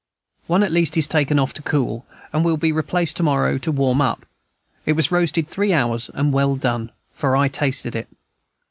[0.47, 4.01] One at least is taken off to cool, and will be replaced tomorrow to warm
[4.01, 4.25] up.
[4.83, 8.07] It was roasted three hours, and well done, for I tasted it.